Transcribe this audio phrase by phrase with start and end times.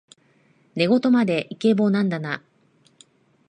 [0.73, 2.43] 寝言までイケボなんだな